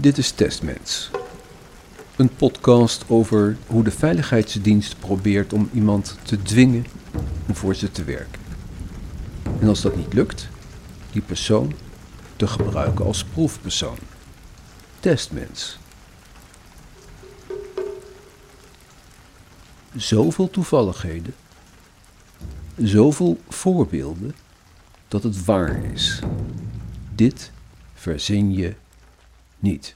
[0.00, 1.10] Dit is Testmens.
[2.16, 6.86] Een podcast over hoe de veiligheidsdienst probeert om iemand te dwingen
[7.48, 8.40] om voor ze te werken.
[9.60, 10.48] En als dat niet lukt,
[11.12, 11.74] die persoon
[12.36, 13.98] te gebruiken als proefpersoon.
[15.00, 15.78] Testmens.
[19.96, 21.34] Zoveel toevalligheden,
[22.76, 24.34] zoveel voorbeelden
[25.08, 26.20] dat het waar is.
[27.14, 27.50] Dit
[27.94, 28.74] verzin je
[29.62, 29.94] niet.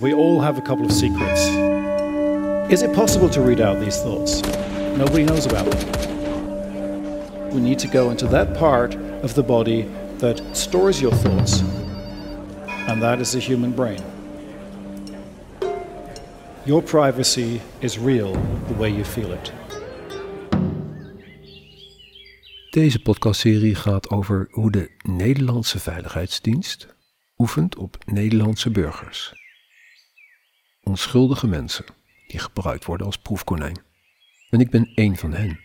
[0.00, 1.48] We all have a couple of secrets.
[2.70, 4.42] Is it possible to read out these thoughts?
[4.96, 7.50] Nobody knows about them.
[7.50, 11.62] We need to go into that part of the body that stores your thoughts,
[12.86, 14.02] and that is the human brain.
[16.64, 18.34] Your privacy is real
[18.68, 19.52] the way you feel it.
[22.78, 26.96] Deze podcastserie gaat over hoe de Nederlandse Veiligheidsdienst
[27.38, 29.34] oefent op Nederlandse burgers.
[30.82, 31.84] Onschuldige mensen
[32.26, 33.80] die gebruikt worden als proefkonijn.
[34.50, 35.60] En ik ben één van hen.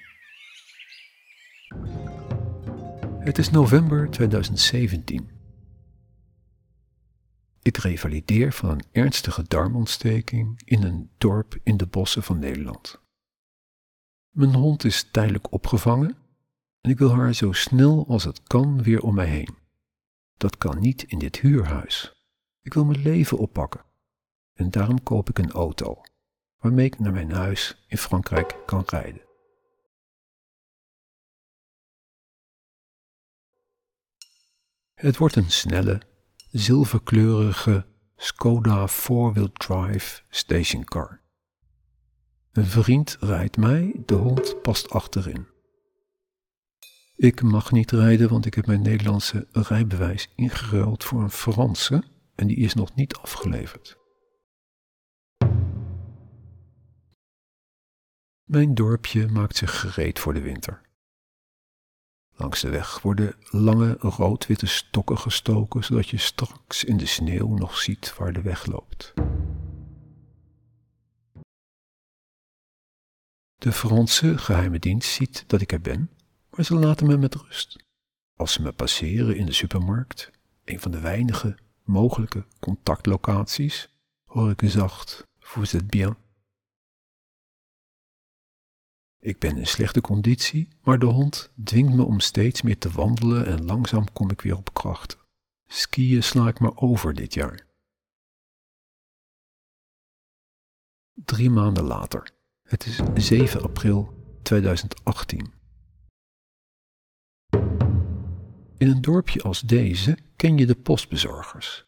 [3.20, 5.30] Het is november 2017.
[7.62, 13.02] Ik revalideer van een ernstige darmontsteking in een dorp in de bossen van Nederland.
[14.30, 16.22] Mijn hond is tijdelijk opgevangen
[16.84, 19.58] en ik wil haar zo snel als het kan weer om mij heen.
[20.38, 22.26] Dat kan niet in dit huurhuis.
[22.62, 23.86] Ik wil mijn leven oppakken.
[24.54, 26.02] En daarom koop ik een auto,
[26.58, 29.22] waarmee ik naar mijn huis in Frankrijk kan rijden.
[34.94, 36.02] Het wordt een snelle,
[36.52, 41.22] zilverkleurige Skoda 4-wheel drive stationcar.
[42.52, 45.53] Een vriend rijdt mij, de hond past achterin.
[47.16, 52.04] Ik mag niet rijden, want ik heb mijn Nederlandse rijbewijs ingeruild voor een Franse
[52.36, 53.98] en die is nog niet afgeleverd.
[58.44, 60.82] Mijn dorpje maakt zich gereed voor de winter.
[62.36, 67.78] Langs de weg worden lange rood-witte stokken gestoken, zodat je straks in de sneeuw nog
[67.78, 69.14] ziet waar de weg loopt.
[73.56, 76.10] De Franse geheime dienst ziet dat ik er ben,
[76.56, 77.84] maar ze laten me met rust.
[78.36, 80.32] Als ze me passeren in de supermarkt,
[80.64, 83.90] een van de weinige mogelijke contactlocaties,
[84.24, 86.18] hoor ik zacht: Vous êtes bien?
[89.20, 93.46] Ik ben in slechte conditie, maar de hond dwingt me om steeds meer te wandelen
[93.46, 95.18] en langzaam kom ik weer op kracht.
[95.68, 97.68] Skiën sla ik maar over dit jaar.
[101.14, 102.32] Drie maanden later.
[102.64, 105.63] Het is 7 april 2018.
[108.78, 111.86] In een dorpje als deze ken je de postbezorgers.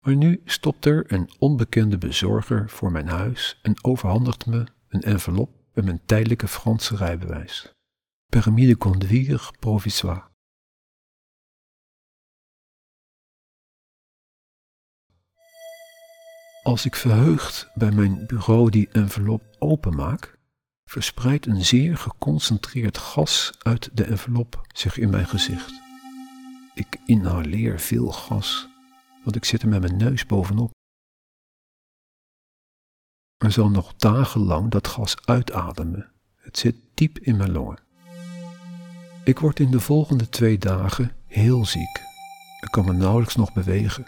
[0.00, 5.50] Maar nu stopt er een onbekende bezorger voor mijn huis en overhandigt me een envelop
[5.74, 7.72] met mijn tijdelijke Franse rijbewijs.
[8.26, 10.28] Permis de conduire provisoire.
[16.62, 20.38] Als ik verheugd bij mijn bureau die envelop openmaak,
[20.84, 25.79] verspreidt een zeer geconcentreerd gas uit de envelop zich in mijn gezicht.
[26.74, 28.68] Ik inhaleer veel gas,
[29.24, 30.70] want ik zit er met mijn neus bovenop.
[33.36, 36.12] Er zal nog dagenlang dat gas uitademen.
[36.36, 37.78] Het zit diep in mijn longen.
[39.24, 42.00] Ik word in de volgende twee dagen heel ziek.
[42.60, 44.06] Ik kan me nauwelijks nog bewegen.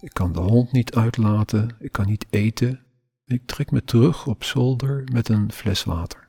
[0.00, 2.80] Ik kan de hond niet uitlaten, ik kan niet eten.
[3.24, 6.26] Ik trek me terug op zolder met een fles water.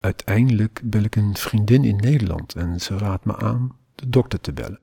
[0.00, 4.52] Uiteindelijk bel ik een vriendin in Nederland en ze raadt me aan de dokter te
[4.52, 4.80] bellen.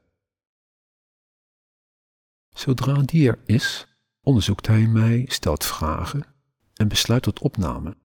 [2.49, 3.87] Zodra die er is,
[4.21, 6.25] onderzoekt hij mij, stelt vragen
[6.73, 7.97] en besluit tot opname.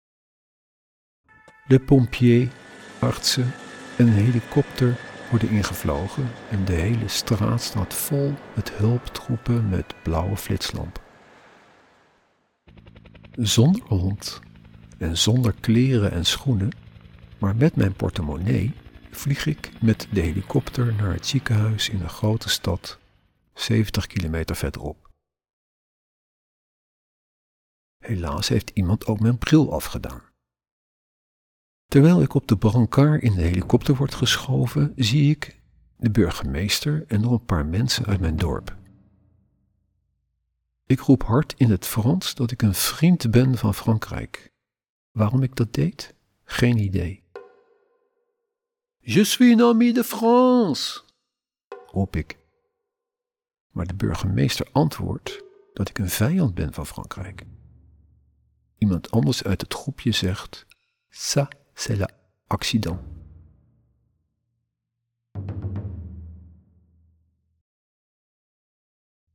[1.67, 2.51] De pompier,
[2.99, 3.51] artsen
[3.97, 4.99] en een helikopter
[5.29, 11.03] worden ingevlogen en de hele straat staat vol met hulptroepen met blauwe flitslampen.
[13.31, 14.39] Zonder hond
[14.97, 16.71] en zonder kleren en schoenen,
[17.41, 18.73] maar met mijn portemonnee,
[19.11, 22.99] vlieg ik met de helikopter naar het ziekenhuis in een grote stad,
[23.53, 25.09] 70 kilometer verderop.
[27.97, 30.21] Helaas heeft iemand ook mijn bril afgedaan.
[31.85, 35.59] Terwijl ik op de brancard in de helikopter word geschoven, zie ik
[35.97, 38.77] de burgemeester en nog een paar mensen uit mijn dorp.
[40.85, 44.51] Ik roep hard in het Frans dat ik een vriend ben van Frankrijk.
[45.11, 46.15] Waarom ik dat deed?
[46.43, 47.20] Geen idee.
[49.03, 51.01] Je suis un ami de France,
[51.87, 52.37] roep ik.
[53.71, 55.43] Maar de burgemeester antwoordt
[55.73, 57.45] dat ik een vijand ben van Frankrijk.
[58.77, 60.65] Iemand anders uit het groepje zegt:
[61.09, 62.11] Ça, c'est
[62.47, 62.99] l'accident.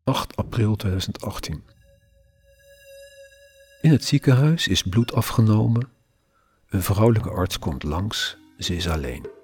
[0.04, 1.62] ...8 april 2018.
[3.80, 5.88] In het ziekenhuis is bloed afgenomen.
[6.68, 9.35] Een vrouwelijke arts komt langs, ze is alleen.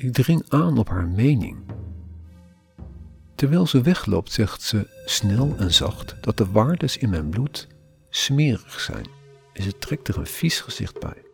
[0.00, 1.58] Ik dring aan op haar mening.
[3.34, 7.68] Terwijl ze wegloopt, zegt ze snel en zacht dat de waardes in mijn bloed
[8.08, 9.06] smerig zijn
[9.52, 11.24] en ze trekt er een vies gezicht bij.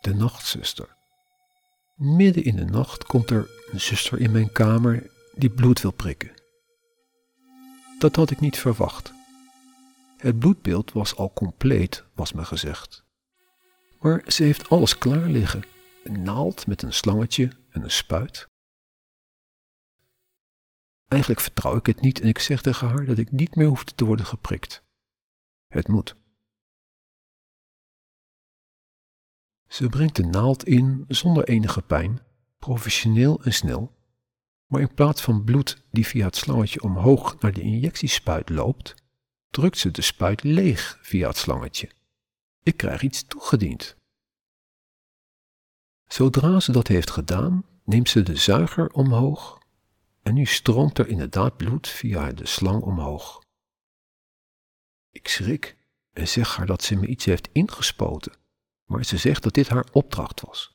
[0.00, 0.96] De nachtzuster.
[1.96, 6.32] Midden in de nacht komt er een zuster in mijn kamer die bloed wil prikken.
[7.98, 9.13] Dat had ik niet verwacht.
[10.24, 13.04] Het bloedbeeld was al compleet, was me gezegd.
[14.00, 15.64] Maar ze heeft alles klaar liggen:
[16.04, 18.48] een naald met een slangetje en een spuit.
[21.08, 23.84] Eigenlijk vertrouw ik het niet en ik zeg tegen haar dat ik niet meer hoef
[23.84, 24.82] te worden geprikt.
[25.66, 26.16] Het moet.
[29.66, 32.20] Ze brengt de naald in zonder enige pijn,
[32.58, 33.96] professioneel en snel,
[34.66, 39.02] maar in plaats van bloed die via het slangetje omhoog naar de injectiespuit loopt,
[39.54, 41.90] drukt ze de spuit leeg via het slangetje.
[42.62, 43.96] Ik krijg iets toegediend.
[46.06, 49.58] Zodra ze dat heeft gedaan, neemt ze de zuiger omhoog
[50.22, 53.42] en nu stroomt er inderdaad bloed via de slang omhoog.
[55.10, 55.76] Ik schrik
[56.12, 58.36] en zeg haar dat ze me iets heeft ingespoten,
[58.84, 60.73] maar ze zegt dat dit haar opdracht was.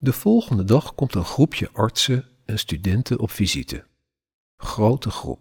[0.00, 3.86] De volgende dag komt een groepje artsen en studenten op visite.
[4.56, 5.40] Grote groep.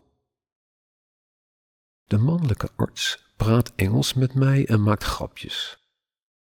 [2.04, 5.88] De mannelijke arts praat Engels met mij en maakt grapjes.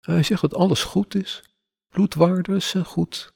[0.01, 1.45] Hij zegt dat alles goed is,
[1.89, 3.33] bloedwaardes zijn goed.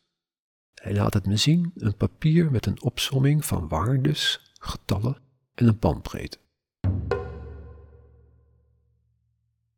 [0.74, 5.22] Hij laat het me zien, een papier met een opsomming van waardes, getallen
[5.54, 6.38] en een bandbreedte.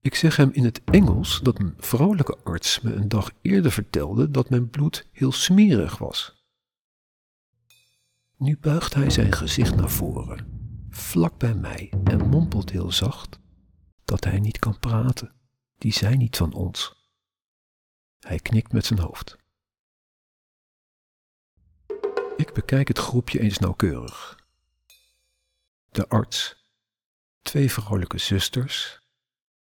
[0.07, 4.31] Ik zeg hem in het Engels dat een vrouwelijke arts me een dag eerder vertelde
[4.31, 6.45] dat mijn bloed heel smerig was.
[8.37, 10.47] Nu buigt hij zijn gezicht naar voren,
[10.91, 13.39] vlak bij mij, en mompelt heel zacht
[14.05, 15.35] dat hij niet kan praten.
[15.79, 17.09] Die zijn niet van ons.
[18.19, 19.37] Hij knikt met zijn hoofd.
[22.37, 24.47] Ik bekijk het groepje eens nauwkeurig.
[25.91, 26.71] De arts,
[27.43, 29.05] twee vrouwelijke zusters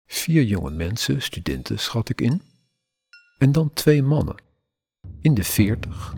[0.08, 2.42] Vier jonge mensen, studenten schat ik in.
[3.38, 4.36] En dan twee mannen.
[5.22, 6.16] In de veertig.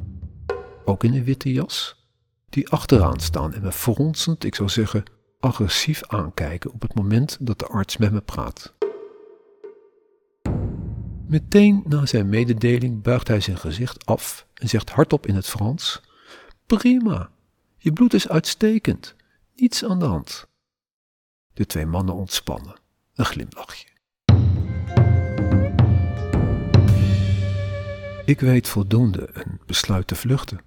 [0.86, 2.08] Ook in een witte jas.
[2.50, 5.04] Die achteraan staan en me fronsend, ik zou zeggen,
[5.40, 8.74] agressief aankijken op het moment dat de arts met me praat.
[11.28, 16.02] Meteen na zijn mededeling buigt hij zijn gezicht af en zegt hardop in het Frans:
[16.66, 17.32] Prima,
[17.78, 19.16] je bloed is uitstekend,
[19.56, 20.48] niets aan de hand.
[21.54, 22.79] De twee mannen ontspannen
[23.20, 23.88] een glimlachje.
[28.26, 30.62] Ik weet voldoende en besluit te vluchten.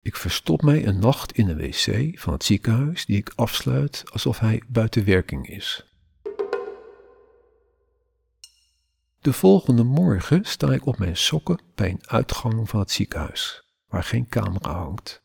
[0.00, 4.38] Ik verstop mij een nacht in een wc van het ziekenhuis die ik afsluit alsof
[4.38, 5.86] hij buiten werking is.
[9.20, 14.04] De volgende morgen sta ik op mijn sokken bij een uitgang van het ziekenhuis, waar
[14.04, 15.22] geen camera hangt,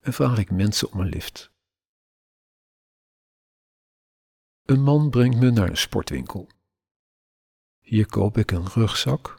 [0.00, 1.50] en vraag ik mensen om een lift.
[4.70, 6.48] Een man brengt me naar een sportwinkel.
[7.80, 9.38] Hier koop ik een rugzak,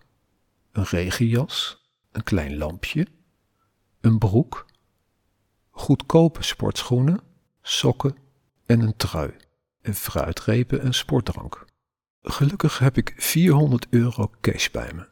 [0.72, 3.08] een regenjas, een klein lampje,
[4.02, 4.66] een broek,
[5.70, 7.22] goedkope sportschoenen,
[7.62, 8.18] sokken
[8.66, 9.36] en een trui,
[9.82, 11.66] en fruitrepen en sportdrank.
[12.22, 15.10] Gelukkig heb ik 400 euro cash bij me.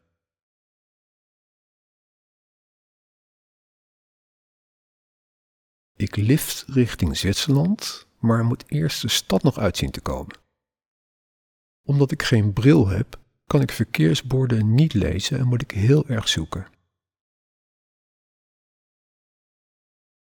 [5.96, 10.38] Ik lift richting Zwitserland maar moet eerst de stad nog uitzien te komen.
[11.86, 16.28] Omdat ik geen bril heb, kan ik verkeersborden niet lezen en moet ik heel erg
[16.28, 16.68] zoeken.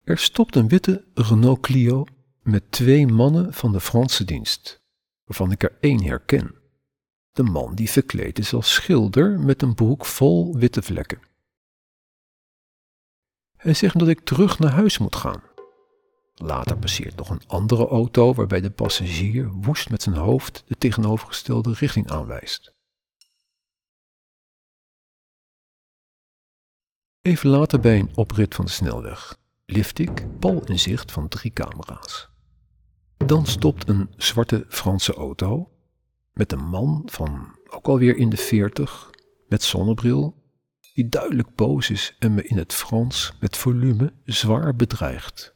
[0.03, 2.07] Er stopt een witte Renault Clio
[2.43, 4.83] met twee mannen van de Franse dienst,
[5.25, 6.55] waarvan ik er één herken.
[7.33, 11.21] De man die verkleed is als schilder met een broek vol witte vlekken.
[13.57, 15.43] Hij zegt dat ik terug naar huis moet gaan.
[16.35, 21.73] Later passeert nog een andere auto waarbij de passagier woest met zijn hoofd de tegenovergestelde
[21.73, 22.75] richting aanwijst.
[27.23, 31.53] Even later bij een oprit van de snelweg lift ik pal in zicht van drie
[31.53, 32.31] camera's.
[33.17, 35.71] Dan stopt een zwarte Franse auto
[36.33, 39.11] met een man van ook alweer in de veertig
[39.49, 40.43] met zonnebril
[40.95, 45.52] die duidelijk boos is en me in het Frans met volume zwaar bedreigt.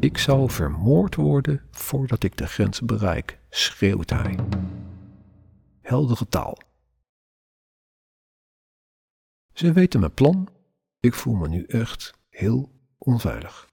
[0.00, 4.38] Ik zou vermoord worden voordat ik de grens bereik, schreeuwt hij.
[5.80, 6.58] Heldere taal.
[9.52, 10.48] Ze weten mijn plan.
[11.00, 13.68] Ik voel me nu echt heel onveilig.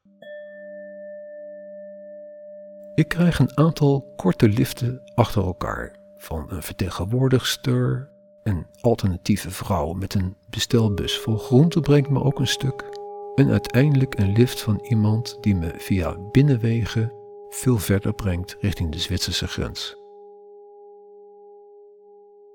[2.95, 8.09] Ik krijg een aantal korte liften achter elkaar van een vertegenwoordigster,
[8.43, 12.94] een alternatieve vrouw met een bestelbus vol groente brengt me ook een stuk
[13.35, 17.13] en uiteindelijk een lift van iemand die me via binnenwegen
[17.49, 19.95] veel verder brengt richting de Zwitserse grens.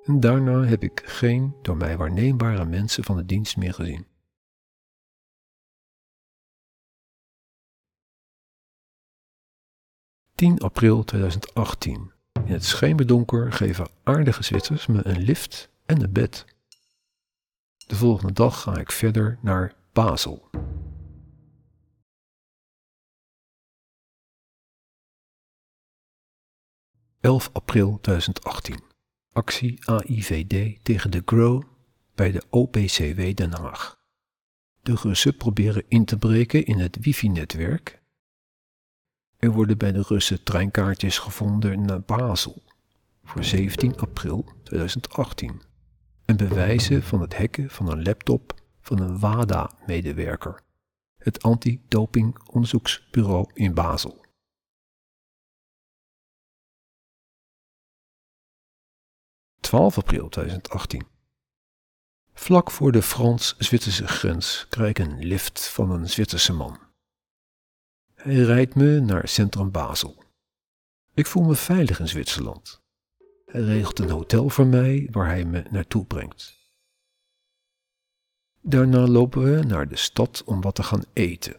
[0.05, 4.07] En daarna heb ik geen door mij waarneembare mensen van de dienst meer gezien.
[10.35, 12.13] 10 april 2018.
[12.33, 16.45] In het schemerdonker geven aardige Zwitsers me een lift en een bed.
[17.87, 20.51] De volgende dag ga ik verder naar Basel.
[27.21, 28.83] ...11 april 2018.
[29.33, 31.63] Actie AIVD tegen de GROW
[32.15, 33.99] bij de OPCW Den Haag.
[34.83, 38.01] De Russen proberen in te breken in het wifi-netwerk
[39.41, 42.63] er worden bij de Russen treinkaartjes gevonden naar Basel
[43.25, 45.63] voor 17 april 2018
[46.25, 48.60] en bewijzen van het hacken van een laptop
[48.91, 50.63] van een WADA-medewerker,
[51.17, 54.25] het antidopingonderzoeksbureau in Basel.
[59.67, 61.07] ...12 april 2018.
[62.33, 66.79] Vlak voor de Frans-Zwitserse grens krijg ik een lift van een Zwitserse man.
[68.15, 70.25] Hij rijdt me naar centrum Basel.
[71.15, 72.83] Ik voel me veilig in Zwitserland.
[73.47, 76.60] Hij regelt een hotel voor mij waar hij me naartoe brengt.
[78.63, 81.57] Daarna lopen we naar de stad om wat te gaan eten.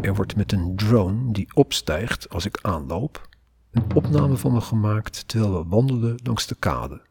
[0.00, 3.28] Er wordt met een drone die opstijgt als ik aanloop,
[3.70, 7.06] een opname van me gemaakt terwijl we wandelen langs de kade.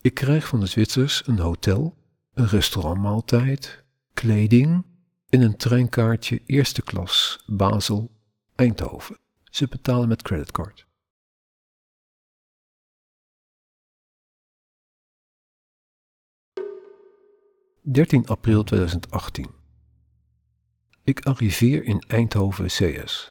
[0.00, 1.96] Ik krijg van de Zwitsers een hotel
[2.38, 3.84] een restaurantmaaltijd,
[4.14, 4.84] kleding
[5.28, 8.10] en een treinkaartje eerste klas Basel,
[8.54, 9.18] Eindhoven.
[9.44, 10.87] Ze betalen met creditcard.
[17.92, 19.46] ...13 april 2018.
[21.04, 23.30] Ik arriveer in Eindhoven CS.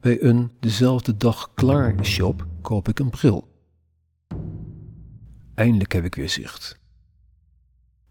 [0.00, 3.48] Bij een dezelfde dag klaar shop koop ik een bril.
[5.54, 6.78] Eindelijk heb ik weer zicht.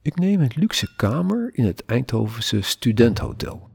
[0.01, 3.69] Ik neem een luxe kamer in het Eindhovense Studenthotel.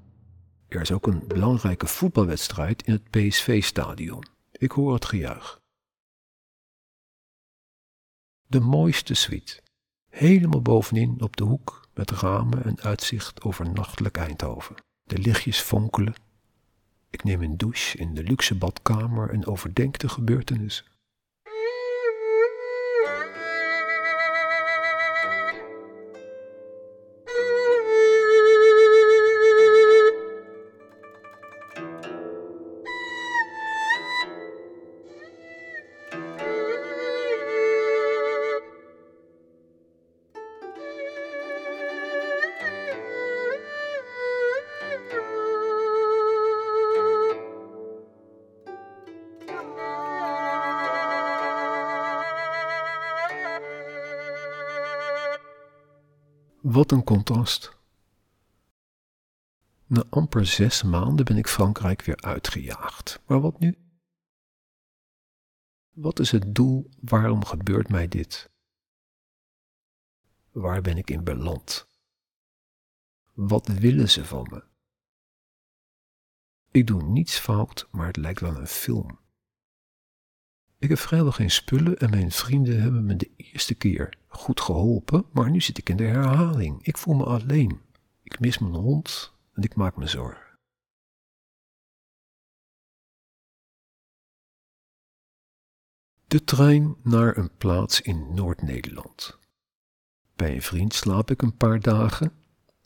[0.69, 4.27] Er is ook een belangrijke voetbalwedstrijd in het PSV-stadion.
[4.53, 5.61] Ik hoor het gejuich.
[8.47, 9.64] De mooiste suite.
[10.15, 14.75] Helemaal bovenin op de hoek met ramen en uitzicht over nachtelijk Eindhoven.
[15.05, 16.15] De lichtjes fonkelen.
[17.11, 20.87] Ik neem een douche in de luxe badkamer en overdenk de gebeurtenissen.
[56.75, 57.79] Wat een contrast.
[59.87, 63.21] Na amper zes maanden ben ik Frankrijk weer uitgejaagd.
[63.27, 63.79] Maar wat nu?
[65.91, 66.91] Wat is het doel?
[67.01, 68.51] Waarom gebeurt mij dit?
[70.51, 71.89] Waar ben ik in beland?
[73.33, 74.65] Wat willen ze van me?
[76.71, 79.19] Ik doe niets fout, maar het lijkt wel een film.
[80.85, 85.27] Ik heb vrijwel geen spullen en mijn vrienden hebben me de eerste keer goed geholpen,
[85.33, 86.83] maar nu zit ik in de herhaling.
[86.83, 87.81] Ik voel me alleen.
[88.23, 90.59] Ik mis mijn hond en ik maak me zorgen.
[96.27, 99.39] De trein naar een plaats in Noord-Nederland.
[100.37, 102.33] Bij een vriend slaap ik een paar dagen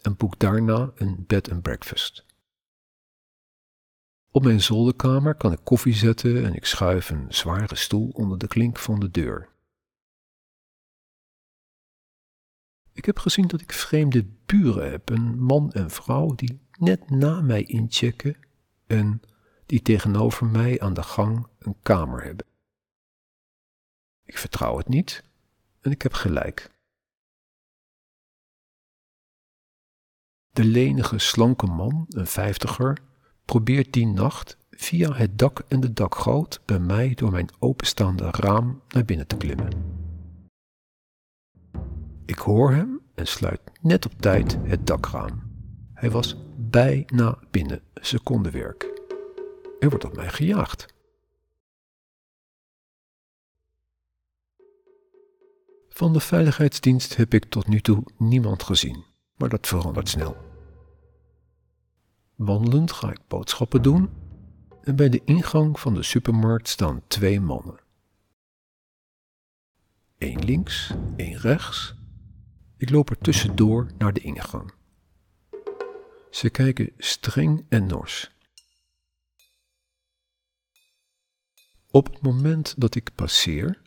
[0.03, 2.28] en boek daarna een bed and breakfast.
[4.31, 8.49] Op mijn zolderkamer kan ik koffie zetten en ik schuif een zware stoel onder de
[8.49, 9.49] klink van de deur.
[12.93, 17.41] Ik heb gezien dat ik vreemde buren heb, een man en vrouw die net na
[17.41, 18.37] mij inchecken
[18.87, 19.21] en
[19.67, 22.47] die tegenover mij aan de gang een kamer hebben.
[24.25, 25.25] Ik vertrouw het niet
[25.81, 26.71] en ik heb gelijk.
[30.51, 33.08] De lenige, slanke man, een vijftiger,
[33.49, 38.81] probeert die nacht via het dak en de dakgoot bij mij door mijn openstaande raam
[38.89, 39.69] naar binnen te klimmen.
[42.27, 45.43] Ik hoor hem en sluit net op tijd het dakraam.
[45.95, 48.83] Hij was bijna binnen, secondenwerk.
[49.81, 50.87] Er wordt op mij gejaagd.
[55.89, 59.05] Van de veiligheidsdienst heb ik tot nu toe niemand gezien,
[59.37, 60.48] maar dat verandert snel.
[62.39, 64.11] Wandelend ga ik boodschappen doen
[64.83, 67.81] en bij de ingang van de supermarkt staan twee mannen.
[70.19, 71.95] Eén links, één rechts.
[72.77, 74.73] Ik loop er tussendoor naar de ingang.
[76.31, 78.31] Ze kijken streng en nors.
[81.91, 83.83] Op het moment dat ik passeer,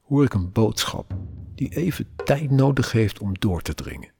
[0.00, 1.16] hoor ik een boodschap
[1.54, 4.12] die even tijd nodig heeft om door te dringen.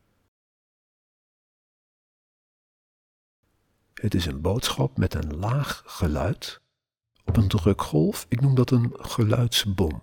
[4.03, 6.61] Het is een boodschap met een laag geluid
[7.25, 8.27] op een drukgolf.
[8.29, 10.03] Ik noem dat een geluidsbom.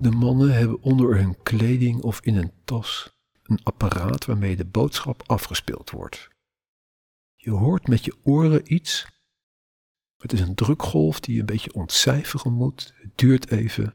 [0.00, 5.22] De mannen hebben onder hun kleding of in een tas een apparaat waarmee de boodschap
[5.26, 6.28] afgespeeld wordt.
[7.34, 9.06] Je hoort met je oren iets.
[10.16, 12.94] Het is een drukgolf die je een beetje ontcijferen moet.
[12.96, 13.94] Het duurt even.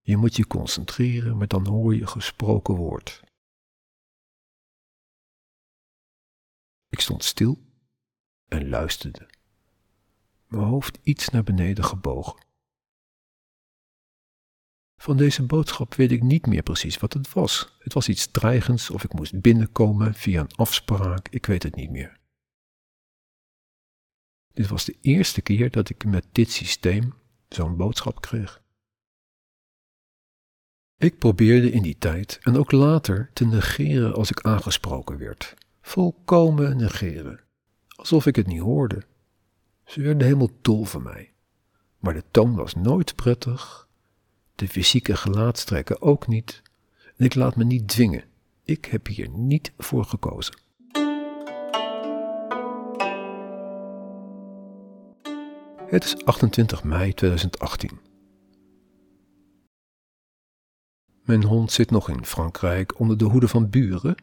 [0.00, 3.26] Je moet je concentreren, maar dan hoor je gesproken woord.
[6.88, 7.58] Ik stond stil
[8.48, 9.28] en luisterde,
[10.46, 12.46] mijn hoofd iets naar beneden gebogen.
[14.96, 17.76] Van deze boodschap weet ik niet meer precies wat het was.
[17.78, 21.90] Het was iets dreigends of ik moest binnenkomen via een afspraak, ik weet het niet
[21.90, 22.20] meer.
[24.52, 27.14] Dit was de eerste keer dat ik met dit systeem
[27.48, 28.62] zo'n boodschap kreeg.
[30.96, 35.54] Ik probeerde in die tijd en ook later te negeren als ik aangesproken werd.
[35.88, 37.40] Volkomen negeren,
[37.96, 39.02] alsof ik het niet hoorde.
[39.84, 41.32] Ze werden helemaal dol van mij.
[41.98, 43.88] Maar de toon was nooit prettig
[44.54, 46.62] de fysieke gelaatstrekken ook niet.
[47.16, 48.24] Ik laat me niet dwingen.
[48.64, 50.54] Ik heb hier niet voor gekozen.
[55.86, 57.98] Het is 28 mei 2018.
[61.24, 64.16] Mijn hond zit nog in Frankrijk onder de hoede van buren,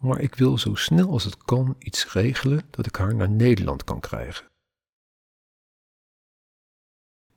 [0.00, 3.84] maar ik wil zo snel als het kan iets regelen dat ik haar naar Nederland
[3.84, 4.48] kan krijgen.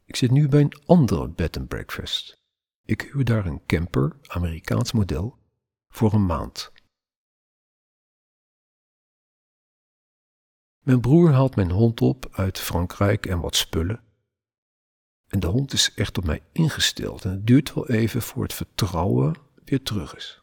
[0.05, 2.41] Ik zit nu bij een andere bed and breakfast.
[2.85, 5.37] Ik huur daar een camper, Amerikaans model,
[5.87, 6.71] voor een maand.
[10.79, 14.03] Mijn broer haalt mijn hond op uit Frankrijk en wat spullen.
[15.27, 18.53] En de hond is echt op mij ingesteld en het duurt wel even voor het
[18.53, 20.42] vertrouwen weer terug is.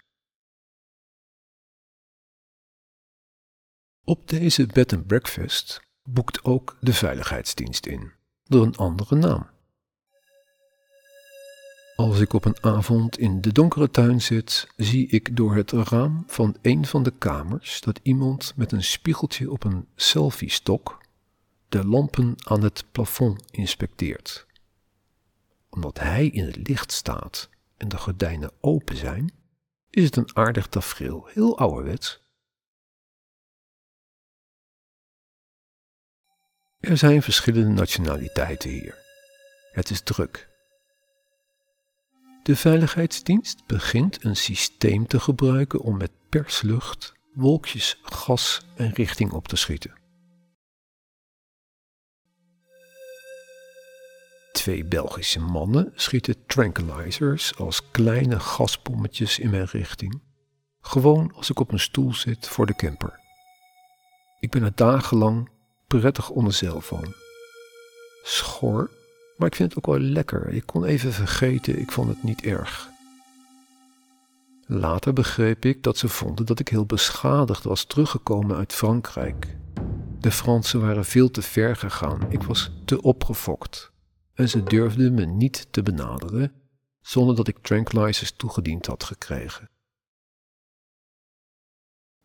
[4.11, 8.13] Op deze bed and breakfast boekt ook de veiligheidsdienst in,
[8.45, 9.47] door een andere naam.
[11.97, 16.25] Als ik op een avond in de donkere tuin zit, zie ik door het raam
[16.27, 21.01] van een van de kamers dat iemand met een spiegeltje op een selfie-stok
[21.69, 24.47] de lampen aan het plafond inspecteert.
[25.69, 29.33] Omdat hij in het licht staat en de gordijnen open zijn,
[29.91, 32.29] is het een aardig tafereel, heel ouderwets.
[36.81, 38.99] Er zijn verschillende nationaliteiten hier.
[39.73, 40.51] Het is druk
[42.43, 49.49] de veiligheidsdienst begint een systeem te gebruiken om met perslucht wolkjes gas en richting op
[49.49, 49.99] te schieten.
[54.53, 60.23] Twee Belgische mannen schieten tranquilizers als kleine gaspommetjes in mijn richting,
[60.81, 63.21] gewoon als ik op een stoel zit voor de camper.
[64.41, 65.49] Ik ben er dagenlang
[65.99, 67.15] prettig onder zeil van.
[68.23, 68.91] Schor
[69.41, 70.49] maar ik vind het ook wel lekker.
[70.49, 72.89] Ik kon even vergeten, ik vond het niet erg.
[74.67, 79.57] Later begreep ik dat ze vonden dat ik heel beschadigd was teruggekomen uit Frankrijk.
[80.19, 83.93] De Fransen waren veel te ver gegaan, ik was te opgefokt.
[84.35, 86.53] En ze durfden me niet te benaderen
[87.01, 89.71] zonder dat ik tranquilizers toegediend had gekregen.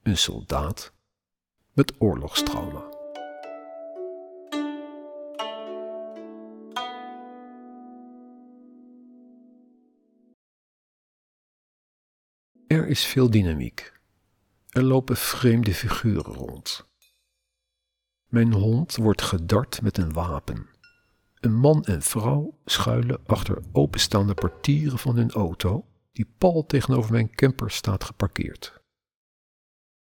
[0.03, 0.93] Een soldaat
[1.73, 2.94] met oorlogstrauma.
[12.75, 13.93] Er is veel dynamiek.
[14.69, 16.87] Er lopen vreemde figuren rond.
[18.27, 20.69] Mijn hond wordt gedart met een wapen.
[21.39, 27.35] Een man en vrouw schuilen achter openstaande portieren van hun auto, die pal tegenover mijn
[27.35, 28.81] camper staat geparkeerd.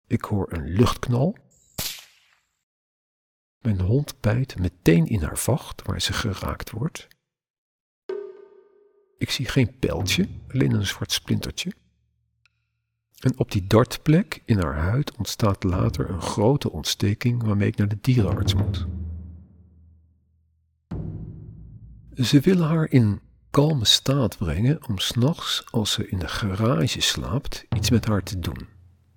[0.07, 1.37] Ik hoor een luchtknal.
[3.61, 7.07] Mijn hond bijt meteen in haar vacht waar ze geraakt wordt.
[9.17, 11.81] Ik zie geen pijltje, alleen een zwart splintertje.
[13.23, 17.87] En op die dartplek in haar huid ontstaat later een grote ontsteking waarmee ik naar
[17.87, 18.87] de dierenarts moet.
[22.13, 27.65] Ze willen haar in kalme staat brengen om s'nachts, als ze in de garage slaapt,
[27.69, 28.67] iets met haar te doen.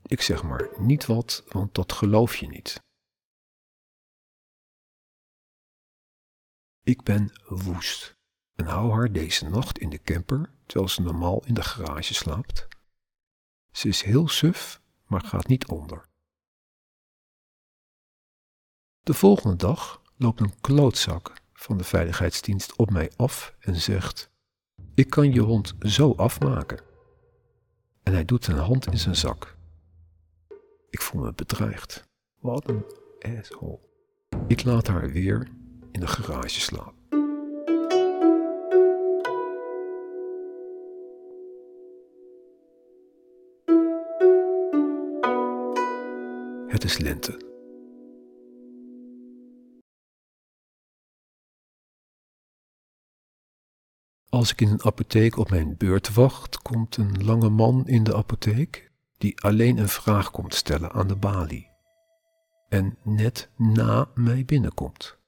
[0.03, 2.81] Ik zeg maar niet wat, want dat geloof je niet.
[6.83, 8.15] Ik ben woest
[8.55, 12.76] en hou haar deze nacht in de camper, terwijl ze normaal in de garage slaapt.
[13.77, 16.09] Ze is heel suf, maar gaat niet onder.
[19.03, 24.31] De volgende dag loopt een klootzak van de veiligheidsdienst op mij af en zegt:
[24.95, 26.81] Ik kan je hond zo afmaken.
[28.03, 29.57] En hij doet zijn hand in zijn zak.
[30.91, 32.05] Ik voel me bedreigd.
[32.41, 32.85] Wat een
[33.39, 33.81] asshole.
[34.47, 35.49] Ik laat haar weer
[35.93, 36.96] in de garage slapen.
[46.77, 47.41] Het is lente.
[54.29, 58.17] Als ik in een apotheek op mijn beurt wacht, komt een lange man in de
[58.17, 61.71] apotheek die alleen een vraag komt stellen aan de balie
[62.69, 65.19] en net na mij binnenkomt.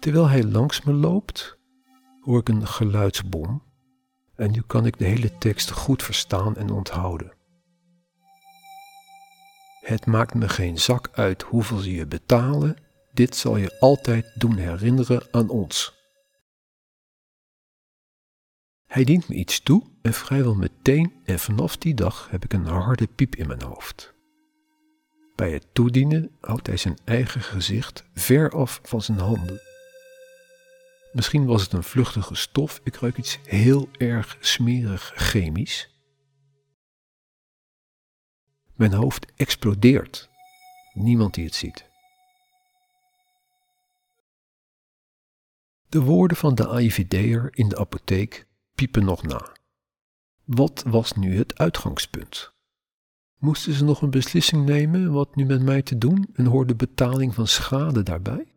[0.00, 1.58] Terwijl hij langs me loopt,
[2.20, 3.71] hoor ik een geluidsbom
[4.42, 7.32] en nu kan ik de hele tekst goed verstaan en onthouden.
[9.80, 12.76] Het maakt me geen zak uit hoeveel ze je betalen,
[13.12, 16.00] dit zal je altijd doen herinneren aan ons.
[18.86, 22.66] Hij dient me iets toe en vrijwel meteen en vanaf die dag heb ik een
[22.66, 24.14] harde piep in mijn hoofd.
[25.34, 29.71] Bij het toedienen houdt hij zijn eigen gezicht ver af van zijn handen.
[31.12, 35.90] Misschien was het een vluchtige stof, ik ruik iets heel erg smerig chemisch.
[38.74, 40.30] Mijn hoofd explodeert.
[40.92, 41.90] Niemand die het ziet.
[45.88, 49.52] De woorden van de AIVD'er in de apotheek piepen nog na.
[50.44, 52.52] Wat was nu het uitgangspunt?
[53.38, 57.34] Moesten ze nog een beslissing nemen wat nu met mij te doen en hoorde betaling
[57.34, 58.52] van schade daarbij?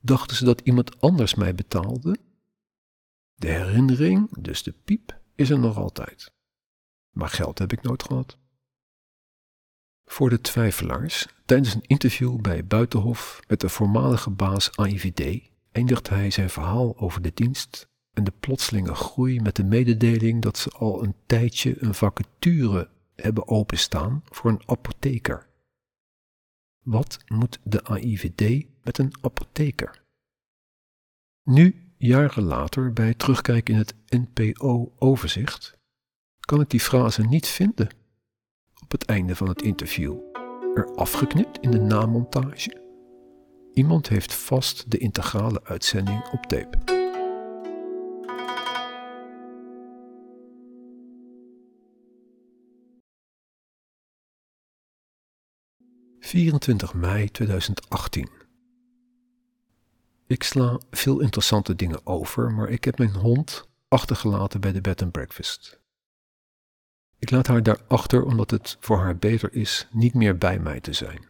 [0.00, 2.16] Dachten ze dat iemand anders mij betaalde?
[3.34, 6.32] De herinnering, dus de piep, is er nog altijd.
[7.10, 8.38] Maar geld heb ik nooit gehad.
[10.04, 16.30] Voor de twijfelaars, tijdens een interview bij Buitenhof met de voormalige baas AIVD, eindigt hij
[16.30, 21.02] zijn verhaal over de dienst en de plotselinge groei met de mededeling dat ze al
[21.02, 25.45] een tijdje een vacature hebben openstaan voor een apotheker.
[26.86, 30.02] Wat moet de AIVD met een apotheker?
[31.42, 35.78] Nu, jaren later, bij terugkijken in het NPO-overzicht,
[36.40, 37.88] kan ik die frase niet vinden.
[38.82, 40.18] Op het einde van het interview,
[40.74, 42.82] er afgeknipt in de namontage.
[43.72, 47.05] Iemand heeft vast de integrale uitzending op tape.
[56.26, 58.28] ...24 mei 2018.
[60.26, 65.02] Ik sla veel interessante dingen over, maar ik heb mijn hond achtergelaten bij de bed
[65.02, 65.80] and breakfast.
[67.18, 70.80] Ik laat haar daar achter omdat het voor haar beter is niet meer bij mij
[70.80, 71.28] te zijn.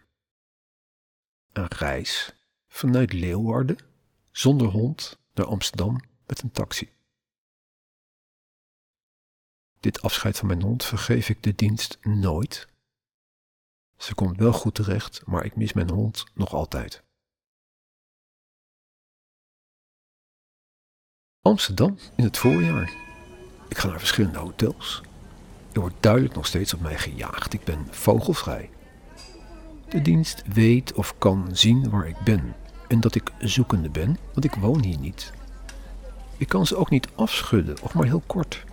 [1.52, 2.32] Een reis
[2.68, 3.78] vanuit Leeuwarden,
[4.30, 6.90] zonder hond, naar Amsterdam met een taxi.
[9.80, 12.74] Dit afscheid van mijn hond vergeef ik de dienst nooit.
[13.96, 17.04] Ze komt wel goed terecht, maar ik mis mijn hond nog altijd.
[21.42, 22.94] Amsterdam in het voorjaar.
[23.68, 25.02] Ik ga naar verschillende hotels.
[25.72, 27.52] Er wordt duidelijk nog steeds op mij gejaagd.
[27.52, 28.70] Ik ben vogelvrij.
[29.88, 32.54] De dienst weet of kan zien waar ik ben
[32.88, 35.32] en dat ik zoekende ben, want ik woon hier niet.
[36.36, 38.64] Ik kan ze ook niet afschudden, of maar heel kort.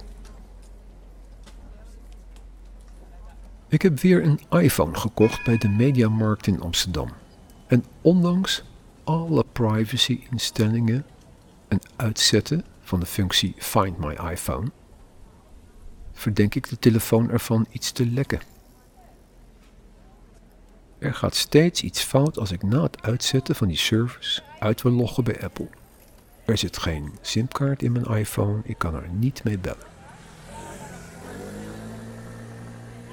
[3.74, 7.10] Ik heb weer een iPhone gekocht bij de Mediamarkt in Amsterdam.
[7.68, 8.64] En ondanks
[9.04, 11.06] alle privacy-instellingen
[11.68, 14.72] en uitzetten van de functie Find My iPhone,
[16.12, 18.42] verdenk ik de telefoon ervan iets te lekken.
[20.98, 24.92] Er gaat steeds iets fout als ik na het uitzetten van die service uit wil
[24.92, 25.68] loggen bij Apple.
[26.46, 29.93] Er zit geen simkaart in mijn iPhone, ik kan er niet mee bellen.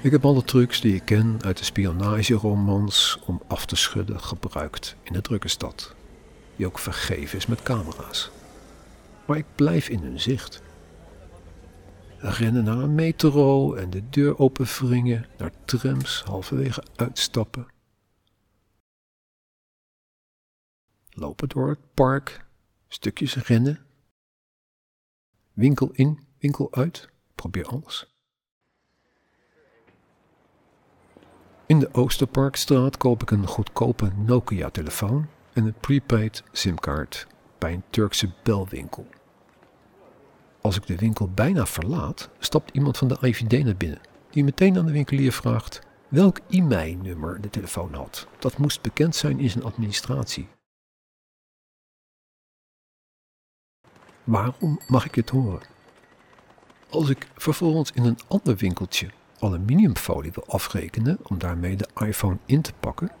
[0.03, 4.95] Ik heb alle trucs die ik ken uit de spionageromans om af te schudden gebruikt
[5.03, 5.95] in de drukke stad,
[6.55, 8.31] die ook vergeven is met camera's.
[9.25, 10.61] Maar ik blijf in hun zicht.
[12.17, 17.67] Rennen naar een metro en de deur openwringen, naar trams halverwege uitstappen.
[21.09, 22.45] Lopen door het park,
[22.87, 23.85] stukjes rennen.
[25.53, 28.10] Winkel in, winkel uit, probeer alles.
[31.71, 38.31] In de Oosterparkstraat koop ik een goedkope Nokia-telefoon en een prepaid simkaart bij een Turkse
[38.43, 39.07] belwinkel.
[40.61, 44.77] Als ik de winkel bijna verlaat, stapt iemand van de IVD naar binnen, die meteen
[44.77, 48.27] aan de winkelier vraagt welk e-mailnummer de telefoon had.
[48.39, 50.47] Dat moest bekend zijn in zijn administratie.
[54.23, 55.67] Waarom mag ik het horen?
[56.89, 59.09] Als ik vervolgens in een ander winkeltje
[59.41, 63.11] aluminiumfolie wil afrekenen om daarmee de iPhone in te pakken,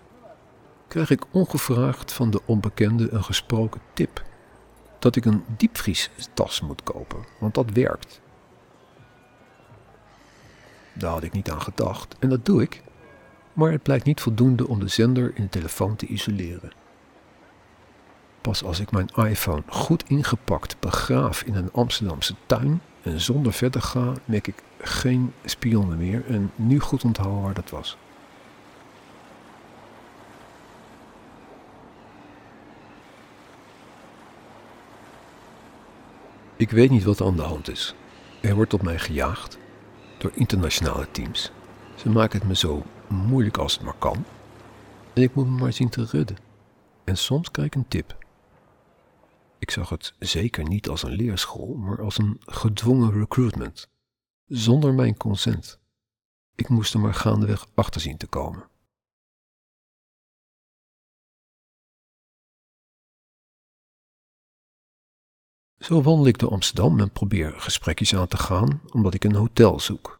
[0.87, 4.23] krijg ik ongevraagd van de onbekende een gesproken tip
[4.99, 8.21] dat ik een diepvriestas moet kopen, want dat werkt.
[10.93, 12.83] Daar had ik niet aan gedacht en dat doe ik,
[13.53, 16.71] maar het blijkt niet voldoende om de zender in de telefoon te isoleren.
[18.41, 23.81] Pas als ik mijn iPhone goed ingepakt begraaf in een Amsterdamse tuin en zonder verder
[23.81, 27.97] ga, merk ik geen spionnen meer en nu goed onthouden waar dat was.
[36.55, 37.95] Ik weet niet wat aan de hand is.
[38.41, 39.57] Er wordt op mij gejaagd
[40.17, 41.51] door internationale teams.
[41.95, 44.25] Ze maken het me zo moeilijk als het maar kan.
[45.13, 46.37] En ik moet me maar zien te redden.
[47.03, 48.20] En soms krijg ik een tip.
[49.61, 53.89] Ik zag het zeker niet als een leerschool, maar als een gedwongen recruitment.
[54.45, 55.79] Zonder mijn consent.
[56.55, 58.69] Ik moest er maar gaandeweg achter zien te komen.
[65.77, 69.79] Zo wandel ik door Amsterdam en probeer gesprekjes aan te gaan omdat ik een hotel
[69.79, 70.19] zoek.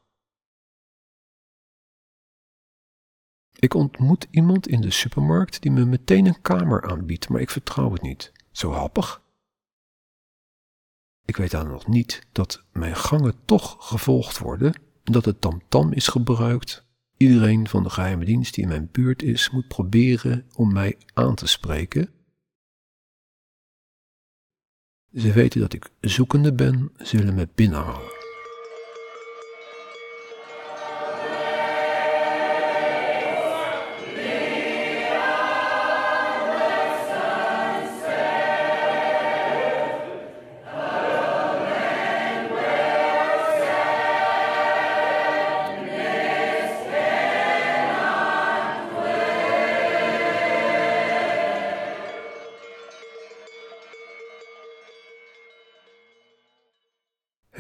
[3.56, 7.92] Ik ontmoet iemand in de supermarkt die me meteen een kamer aanbiedt, maar ik vertrouw
[7.92, 8.32] het niet.
[8.52, 9.21] Zo happig.
[11.32, 15.94] Ik weet dan nog niet dat mijn gangen toch gevolgd worden en dat het tamtam
[15.94, 16.86] is gebruikt.
[17.18, 21.36] Iedereen van de geheime dienst die in mijn buurt is, moet proberen om mij aan
[21.36, 22.10] te spreken
[25.14, 28.11] ze weten dat ik zoekende ben, zullen me binnenhalen.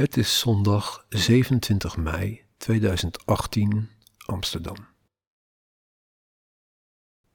[0.01, 3.89] Het is zondag 27 mei 2018,
[4.25, 4.75] Amsterdam.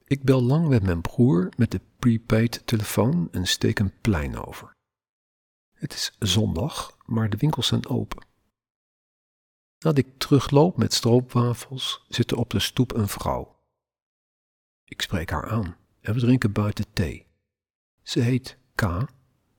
[0.05, 4.72] Ik bel lang met mijn broer met de prepaid telefoon en steek een plein over.
[5.72, 8.26] Het is zondag, maar de winkels zijn open.
[9.79, 13.62] Nadat ik terugloop met stroopwafels, zit er op de stoep een vrouw.
[14.85, 17.26] Ik spreek haar aan en we drinken buiten thee.
[18.02, 19.09] Ze heet K,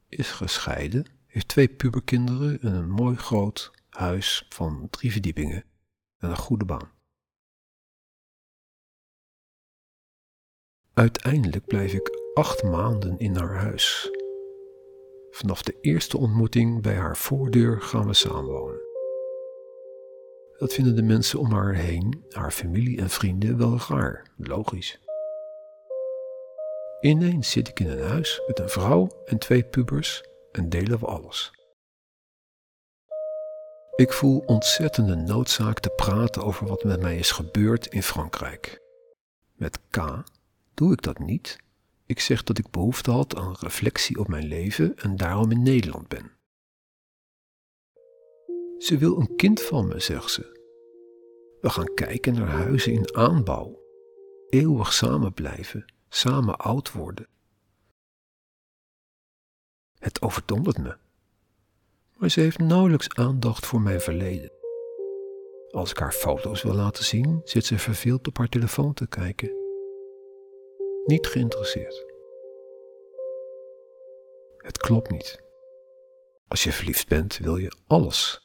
[0.08, 5.63] is gescheiden heeft twee puberkinderen en een mooi groot huis van drie verdiepingen
[6.18, 6.92] en een goede baan.
[10.94, 14.12] Uiteindelijk blijf ik acht maanden in haar huis.
[15.30, 18.86] Vanaf de eerste ontmoeting bij haar voordeur gaan we samenwonen.
[20.58, 25.00] Dat vinden de mensen om haar heen, haar familie en vrienden, wel raar, logisch.
[27.00, 30.24] Ineens zit ik in een huis met een vrouw en twee pubers
[30.58, 31.52] en delen we alles.
[33.96, 38.82] Ik voel ontzettende noodzaak te praten over wat met mij is gebeurd in Frankrijk.
[39.54, 40.24] Met K
[40.74, 41.58] doe ik dat niet.
[42.06, 46.08] Ik zeg dat ik behoefte had aan reflectie op mijn leven en daarom in Nederland
[46.08, 46.32] ben.
[48.78, 50.56] Ze wil een kind van me, zegt ze.
[51.62, 53.80] We gaan kijken naar huizen in aanbouw.
[54.50, 57.28] Eeuwig samen blijven, samen oud worden.
[60.00, 60.98] Het overdondert me.
[62.14, 64.52] Maar ze heeft nauwelijks aandacht voor mijn verleden.
[65.72, 69.52] Als ik haar foto's wil laten zien, zit ze verveeld op haar telefoon te kijken.
[71.06, 72.06] Niet geïnteresseerd.
[74.58, 75.42] Het klopt niet.
[76.48, 78.42] Als je verliefd bent, wil je alles.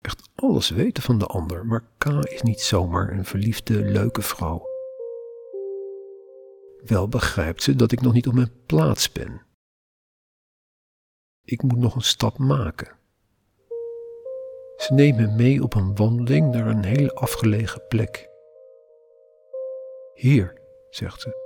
[0.00, 4.66] Echt alles weten van de ander, maar K is niet zomaar een verliefde, leuke vrouw.
[6.84, 9.42] Wel begrijpt ze dat ik nog niet op mijn plaats ben.
[11.44, 13.00] Ik moet nog een stap maken.
[14.76, 18.28] Ze neemt me mee op een wandeling naar een heel afgelegen plek.
[20.14, 21.41] Hier, zegt ze.